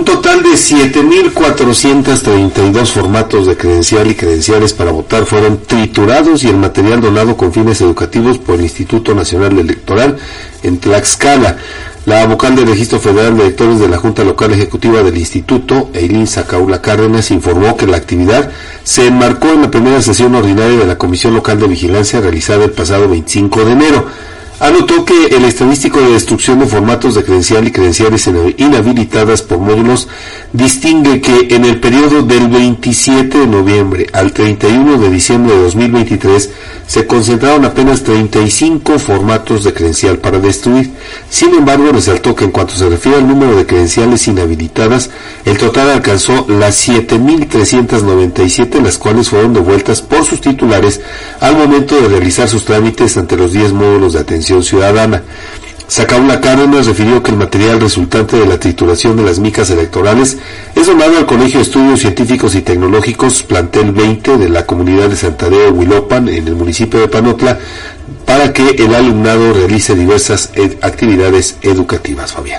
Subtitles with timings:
[0.00, 6.56] Un total de 7.432 formatos de credencial y credenciales para votar fueron triturados y el
[6.56, 10.16] material donado con fines educativos por el Instituto Nacional Electoral
[10.62, 11.58] en Tlaxcala.
[12.06, 16.26] La vocal del Registro Federal de Electores de la Junta Local Ejecutiva del Instituto, Eileen
[16.26, 18.50] Sacaula Cárdenas, informó que la actividad
[18.82, 22.72] se enmarcó en la primera sesión ordinaria de la Comisión Local de Vigilancia realizada el
[22.72, 24.06] pasado 25 de enero.
[24.60, 28.28] Anotó que el estadístico de destrucción de formatos de credencial y credenciales
[28.58, 30.06] inhabilitadas por módulos
[30.52, 36.50] distingue que en el periodo del 27 de noviembre al 31 de diciembre de 2023
[36.86, 40.90] se concentraron apenas 35 formatos de credencial para destruir.
[41.30, 45.08] Sin embargo, resaltó que en cuanto se refiere al número de credenciales inhabilitadas,
[45.46, 51.00] el total alcanzó las 7.397, las cuales fueron devueltas por sus titulares
[51.38, 55.22] al momento de realizar sus trámites ante los 10 módulos de atención ciudadana.
[55.86, 60.38] Sacaula Cárdenas refirió que el material resultante de la trituración de las micas electorales
[60.76, 65.16] es donado al Colegio de Estudios Científicos y Tecnológicos Plantel 20 de la comunidad de
[65.16, 67.58] Santadeo Huilopan en el municipio de Panotla
[68.24, 72.32] para que el alumnado realice diversas actividades educativas.
[72.32, 72.58] Fabián.